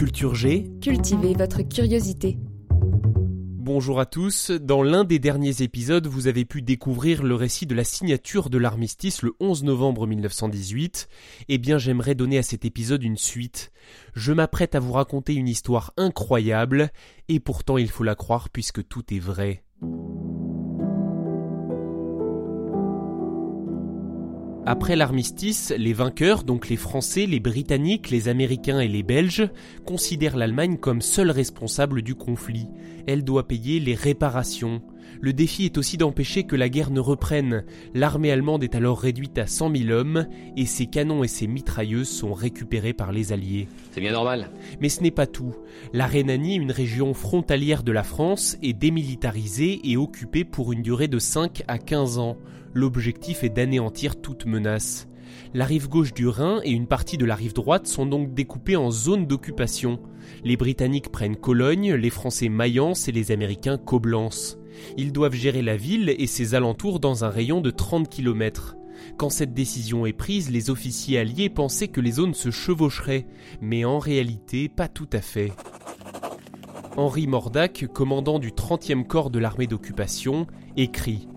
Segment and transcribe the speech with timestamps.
[0.00, 0.70] Culture G.
[0.80, 2.38] Cultivez votre curiosité.
[2.72, 4.50] Bonjour à tous.
[4.50, 8.56] Dans l'un des derniers épisodes, vous avez pu découvrir le récit de la signature de
[8.56, 11.06] l'armistice le 11 novembre 1918.
[11.50, 13.72] Eh bien, j'aimerais donner à cet épisode une suite.
[14.14, 16.92] Je m'apprête à vous raconter une histoire incroyable,
[17.28, 19.64] et pourtant il faut la croire puisque tout est vrai.
[24.70, 29.50] Après l'armistice, les vainqueurs, donc les Français, les Britanniques, les Américains et les Belges,
[29.84, 32.68] considèrent l'Allemagne comme seule responsable du conflit.
[33.08, 34.80] Elle doit payer les réparations.
[35.20, 37.64] Le défi est aussi d'empêcher que la guerre ne reprenne.
[37.94, 42.08] L'armée allemande est alors réduite à 100 000 hommes et ses canons et ses mitrailleuses
[42.08, 43.68] sont récupérés par les Alliés.
[43.92, 44.50] C'est bien normal.
[44.80, 45.54] Mais ce n'est pas tout.
[45.92, 51.08] La Rhénanie, une région frontalière de la France, est démilitarisée et occupée pour une durée
[51.08, 52.36] de 5 à 15 ans.
[52.72, 55.08] L'objectif est d'anéantir toute menace.
[55.54, 58.76] La rive gauche du Rhin et une partie de la rive droite sont donc découpées
[58.76, 59.98] en zones d'occupation.
[60.44, 64.59] Les Britanniques prennent Cologne, les Français Mayence et les Américains Coblence.
[64.96, 68.76] Ils doivent gérer la ville et ses alentours dans un rayon de 30 km.
[69.16, 73.26] Quand cette décision est prise, les officiers alliés pensaient que les zones se chevaucheraient,
[73.60, 75.52] mais en réalité pas tout à fait.
[76.96, 80.46] Henri Mordac, commandant du 30e corps de l'armée d'occupation,
[80.76, 81.28] écrit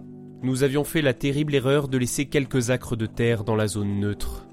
[0.43, 4.01] nous avions fait la terrible erreur de laisser quelques acres de terre dans la zone
[4.01, 4.45] neutre.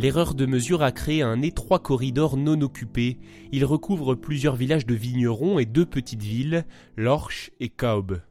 [0.00, 3.18] L'erreur de mesure a créé un étroit corridor non occupé.
[3.52, 6.64] Il recouvre plusieurs villages de vignerons et deux petites villes,
[6.96, 8.22] Lorch et Kaub.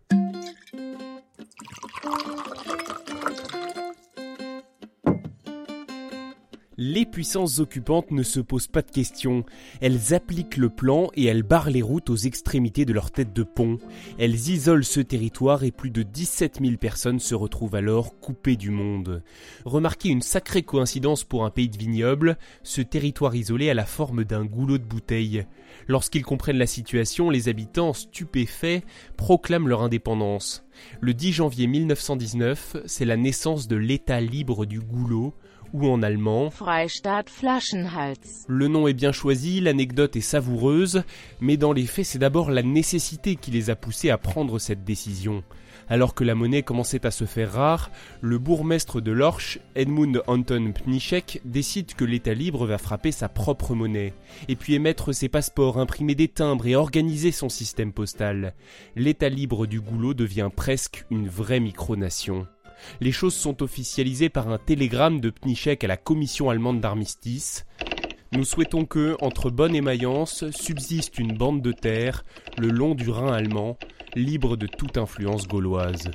[6.82, 9.44] Les puissances occupantes ne se posent pas de questions.
[9.82, 13.44] Elles appliquent le plan et elles barrent les routes aux extrémités de leur tête de
[13.44, 13.80] pont.
[14.18, 18.72] Elles isolent ce territoire et plus de 17 000 personnes se retrouvent alors coupées du
[18.72, 19.22] monde.
[19.66, 24.24] Remarquez une sacrée coïncidence pour un pays de vignobles, ce territoire isolé a la forme
[24.24, 25.46] d'un goulot de bouteille.
[25.90, 28.86] Lorsqu'ils comprennent la situation, les habitants, stupéfaits,
[29.18, 30.66] proclament leur indépendance.
[31.02, 35.34] Le 10 janvier 1919, c'est la naissance de l'État libre du goulot,
[35.74, 38.46] ou en allemand Freistaat Flaschenhals.
[38.48, 41.04] Le nom est bien choisi, l'anecdote est savoureuse,
[41.42, 44.84] mais dans les faits c'est d'abord la nécessité qui les a poussés à prendre cette
[44.84, 45.44] décision.
[45.90, 47.90] Alors que la monnaie commençait à se faire rare,
[48.22, 53.74] le bourgmestre de Lorch, Edmund Anton Pnischek, décide que l'État libre va frapper sa propre
[53.74, 54.14] monnaie,
[54.48, 58.54] et puis émettre ses passeports, imprimer des timbres et organiser son système postal.
[58.96, 62.46] L'État libre du goulot devient presque une vraie micronation.
[63.02, 67.66] Les choses sont officialisées par un télégramme de Pnichek à la commission allemande d'armistice.
[68.32, 72.24] Nous souhaitons que, entre Bonn et Mayence, subsiste une bande de terre,
[72.58, 73.78] le long du Rhin allemand,
[74.16, 76.12] libre de toute influence gauloise.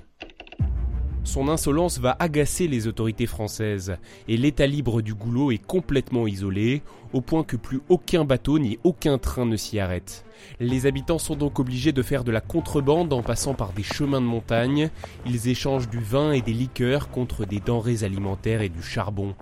[1.25, 3.97] Son insolence va agacer les autorités françaises,
[4.29, 6.83] et l'état libre du goulot est complètement isolé,
[7.15, 10.25] au point que plus aucun bateau ni aucun train ne s'y arrête.
[10.61, 14.21] Les habitants sont donc obligés de faire de la contrebande en passant par des chemins
[14.21, 14.91] de montagne,
[15.25, 19.35] ils échangent du vin et des liqueurs contre des denrées alimentaires et du charbon.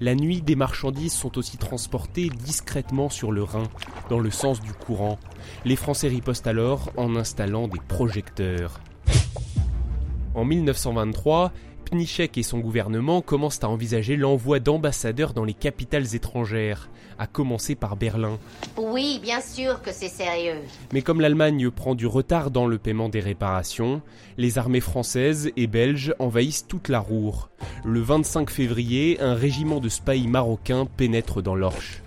[0.00, 3.64] La nuit, des marchandises sont aussi transportées discrètement sur le Rhin,
[4.10, 5.18] dans le sens du courant.
[5.64, 8.80] Les Français ripostent alors en installant des projecteurs.
[10.34, 11.52] En 1923,
[11.84, 17.74] Pnichek et son gouvernement commencent à envisager l'envoi d'ambassadeurs dans les capitales étrangères, à commencer
[17.74, 18.38] par Berlin.
[18.76, 20.60] Oui, bien sûr que c'est sérieux.
[20.92, 24.02] Mais comme l'Allemagne prend du retard dans le paiement des réparations,
[24.38, 27.50] les armées françaises et belges envahissent toute la Roure.
[27.84, 32.02] Le 25 février, un régiment de spahis marocains pénètre dans l'Orche.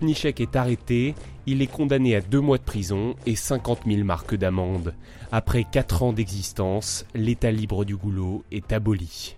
[0.00, 1.14] Pnichek est arrêté
[1.46, 4.94] il est condamné à deux mois de prison et 50 000 marques d'amende.
[5.30, 9.36] Après quatre ans d'existence, l'état libre du goulot est aboli.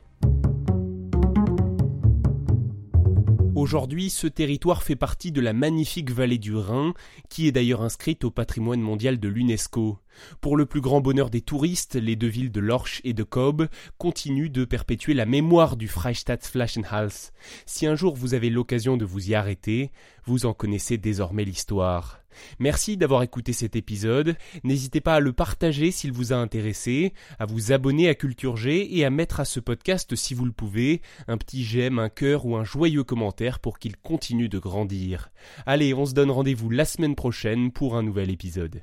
[3.55, 6.95] Aujourd'hui, ce territoire fait partie de la magnifique vallée du Rhin,
[7.29, 9.99] qui est d'ailleurs inscrite au patrimoine mondial de l'UNESCO.
[10.41, 13.69] Pour le plus grand bonheur des touristes, les deux villes de Lorsch et de Kobe
[13.99, 17.33] continuent de perpétuer la mémoire du Freistadt-Flaschenhals.
[17.67, 19.91] Si un jour vous avez l'occasion de vous y arrêter,
[20.25, 22.21] vous en connaissez désormais l'histoire.
[22.59, 24.37] Merci d'avoir écouté cet épisode.
[24.65, 28.97] N'hésitez pas à le partager s'il vous a intéressé, à vous abonner à Culture G
[28.97, 32.47] et à mettre à ce podcast, si vous le pouvez, un petit j'aime, un cœur
[32.47, 35.31] ou un joyeux commentaire pour qu'il continue de grandir.
[35.67, 38.83] Allez, on se donne rendez-vous la semaine prochaine pour un nouvel épisode.